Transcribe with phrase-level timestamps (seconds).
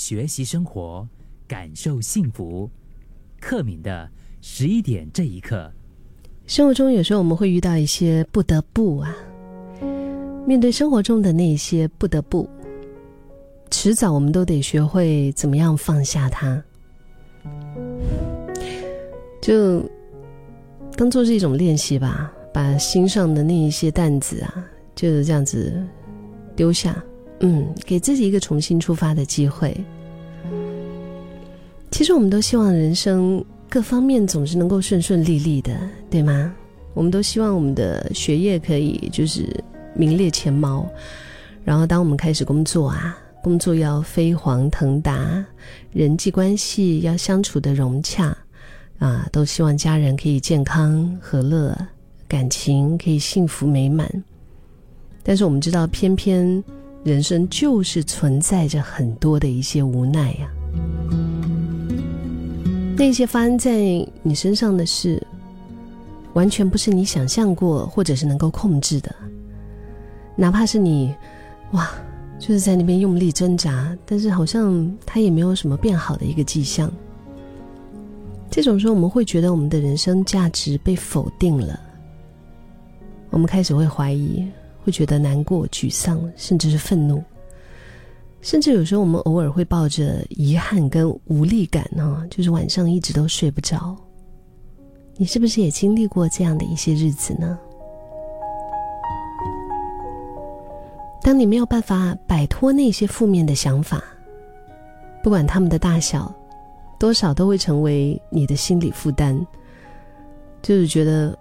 [0.00, 1.06] 学习生活，
[1.46, 2.70] 感受幸福。
[3.38, 4.08] 克敏的
[4.40, 5.70] 十一点这一刻，
[6.46, 9.14] 生活中有时候我们会遇到一些不得不啊，
[10.46, 12.48] 面对生活中的那些不得不，
[13.70, 16.64] 迟早我们都得学会怎么样放下它，
[19.42, 19.84] 就
[20.96, 22.32] 当做是一种练习吧。
[22.54, 24.64] 把心上的那一些担子啊，
[24.94, 25.86] 就是这样子
[26.56, 27.04] 丢下，
[27.40, 29.76] 嗯，给自己一个重新出发的机会。
[31.90, 35.76] 其实我们都希望人生各方面总是能够顺顺利利的，
[36.08, 36.54] 对吗？
[36.94, 39.48] 我们都希望我们的学业可以就是
[39.94, 40.88] 名列前茅，
[41.64, 45.44] 然后当我们开始工作啊，工作要飞黄腾达，
[45.92, 48.36] 人际关系要相处的融洽，
[48.98, 51.76] 啊，都希望家人可以健康和乐。
[52.28, 54.08] 感情可以幸福美满，
[55.24, 56.62] 但是我们知道，偏偏
[57.02, 60.50] 人生就是存在着很多的一些无奈呀。
[62.96, 65.26] 那些发生在你身上的事，
[66.34, 69.14] 完全不是你想象过或者是能够控制的。
[70.36, 71.14] 哪怕是你，
[71.72, 71.90] 哇，
[72.38, 76.92] 就是在那边用力挣扎，但是好像它也没有什么变好的一个迹象。
[78.50, 81.80] 这种时候，我们会觉得我们的人生价值被否定了。
[83.30, 84.46] 我们开始会怀疑，
[84.90, 87.22] 会觉得难过、沮丧，甚至是愤怒，
[88.40, 93.96] 甚至有时候我们偶尔会抱着遗憾跟无力感呢，就是晚上一直都睡不着。
[95.16, 97.56] 你是不是也经历过这样的一些日子呢？
[101.22, 104.02] 当你没有办法摆脱那些负面的想法，
[105.22, 106.34] 不管他们的大小，
[106.98, 109.46] 多少都会成为你的心理负担，
[110.60, 111.38] 就是觉得。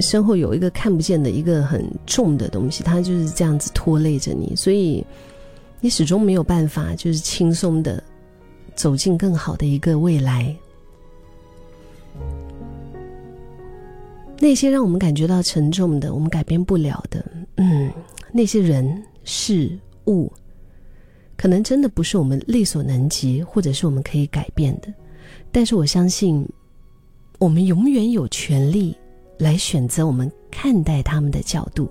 [0.00, 5.04] 身后有一个看不见的一个很重的东西，它就是这样子拖累着你，所以
[5.80, 8.02] 你始终没有办法就是轻松的
[8.74, 10.54] 走进更好的一个未来。
[14.40, 17.24] 那些让我们感觉到沉重的，我们改变不了的，
[17.56, 17.90] 嗯，
[18.32, 20.30] 那些人事物，
[21.36, 24.92] 可能真的不是我们力所能及，或者是我们可以改变的。
[25.52, 26.46] 但是我相信，
[27.38, 28.94] 我们永远有权利。
[29.38, 31.90] 来选择我们看待他们的角度，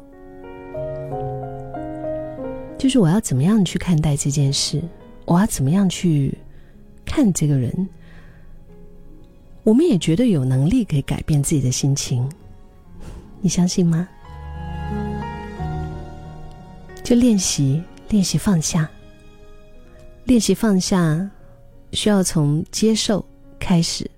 [2.77, 4.81] 就是我要怎么样去看待这件事，
[5.25, 6.37] 我要怎么样去
[7.05, 7.89] 看这个人。
[9.63, 12.27] 我们也绝对有能力可以改变自己的心情，
[13.39, 14.07] 你相信吗？
[17.03, 18.89] 就练习练习放下，
[20.25, 21.29] 练习放下，
[21.91, 23.25] 需要从接受
[23.59, 24.09] 开始。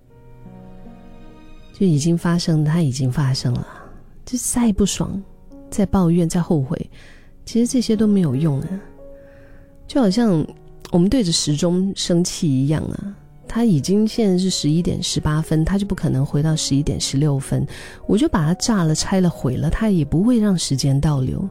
[1.77, 3.67] 就已经发生，它已经发生了。
[4.23, 5.21] 就再不爽，
[5.69, 6.89] 再抱怨，再后悔，
[7.45, 8.69] 其实这些都没有用啊。
[9.85, 10.45] 就好像
[10.91, 13.13] 我们对着时钟生气一样啊，
[13.45, 17.67] 它已经现在是十一点十八分，它就不可能回到十一点十六分。
[18.07, 21.45] 我就把它炸了、拆了、毁了，它也不会让时间倒流。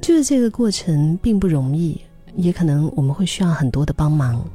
[0.00, 2.00] 就是这个过程并不容易，
[2.36, 4.48] 也可能我们会需要很多的帮忙。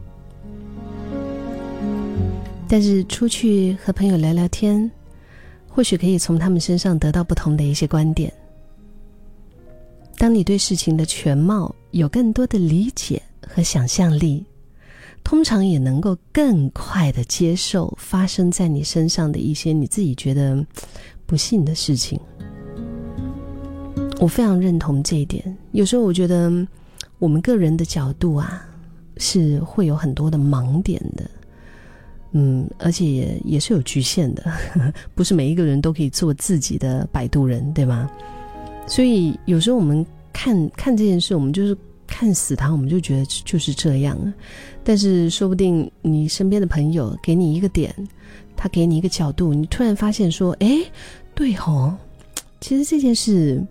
[2.68, 4.90] 但是出去和朋友聊聊天，
[5.70, 8.32] 或许可以从他们身上得到不同的一些观点。
[10.18, 14.44] 当你对事情的全貌有更多的理解和想象力，
[15.24, 20.66] 通常也能够更快的接受发生在你身上的一些你自己觉得
[21.26, 22.20] 不幸的事情。
[24.20, 25.56] 我非常认同这一点。
[25.72, 26.52] 有时候我觉得，
[27.20, 28.66] 我们个人的角度啊，
[29.18, 31.30] 是会有很多的盲点的。
[32.38, 34.44] 嗯，而且也是有局限的，
[35.16, 38.12] 不是每一个人都可以做自己的摆渡人，对吗？
[38.86, 41.76] 所以有时候我们看看这件事，我们就是
[42.06, 44.34] 看死他，我们就觉得就是这样。
[44.84, 47.96] 但是说不定你身边的朋友给你一个点，
[48.54, 50.80] 他给你一个角度，你突然发现说，哎，
[51.34, 51.96] 对哦，
[52.60, 53.64] 其实这件事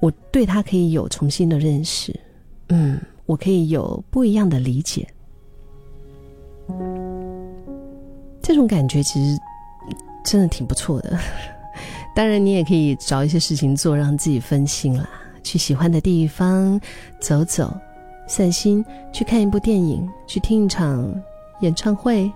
[0.00, 2.12] 我对他可以有重新的认识，
[2.70, 5.06] 嗯，我可以有不一样的理解。
[8.46, 9.36] 这种感觉其实
[10.22, 11.18] 真的挺不错的。
[12.14, 15.08] 当然，你也可以找一些事情做，让自己分心啦。
[15.42, 16.80] 去喜欢的地方
[17.20, 17.76] 走走、
[18.28, 21.12] 散心，去看一部电影，去听一场
[21.58, 22.30] 演唱会，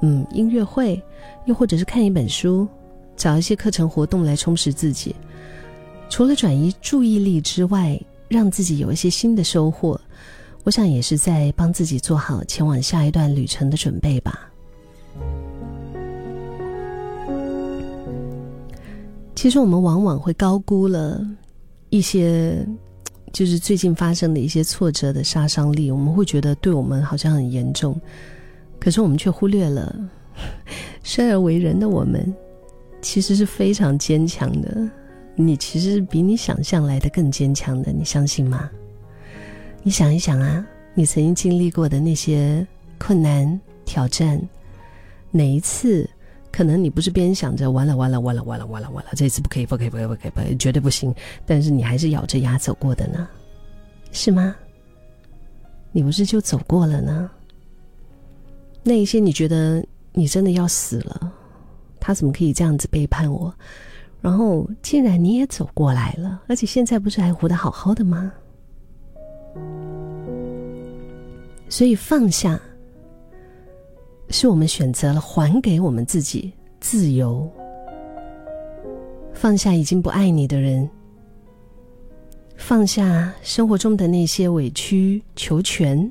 [0.00, 0.98] 嗯，音乐会，
[1.44, 2.66] 又或者是看一本书，
[3.14, 5.14] 找一些课程活动来充实自己。
[6.08, 10.00] 除了转移注意力之外，让自己有一些新的收获，
[10.64, 14.49] 我想也是在帮自己做好前往下一段旅程的准备吧。
[19.40, 21.26] 其实我们往往会高估了
[21.88, 22.62] 一些
[23.32, 27.98] 就是最近发生的一些挫折的杀伤力，我们会觉得对我们好像很严重，
[28.78, 29.98] 可是我们却忽略了，
[31.02, 32.34] 生而为人的我们，
[33.00, 34.86] 其实是非常坚强的。
[35.34, 38.68] 你其实比你想象来的更坚强的，你相信吗？
[39.82, 42.66] 你想一想啊，你曾经经历过的那些
[42.98, 44.38] 困难挑战，
[45.30, 46.06] 哪一次
[46.52, 51.14] 可能你不是边想着完了完了完了完了完了完了，这次不可以不可以不可以不可以不可以绝对不行，
[51.46, 53.28] 但是你还是咬着牙走过的呢？
[54.12, 54.54] 是吗？
[55.92, 57.30] 你不是就走过了呢？
[58.82, 61.32] 那一些你觉得你真的要死了，
[61.98, 63.54] 他怎么可以这样子背叛我？
[64.20, 68.32] 然后竟然你也走过来了，而且现在不是还活得好好的吗？
[71.68, 72.60] 所以放下，
[74.30, 77.50] 是我们选择了还给我们自己自由。
[79.34, 80.88] 放下已经不爱你的人，
[82.56, 86.10] 放下生活中的那些委曲求全，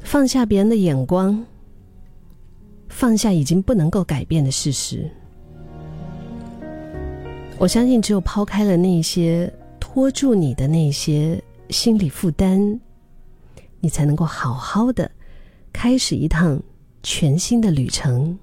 [0.00, 1.44] 放下别人的眼光，
[2.88, 5.08] 放下已经不能够改变的事实。
[7.58, 11.40] 我相信，只有抛开了那些拖住你的那些
[11.70, 12.80] 心理负担，
[13.80, 15.10] 你才能够好好的
[15.74, 16.62] 开始一趟
[17.02, 18.38] 全新的旅程。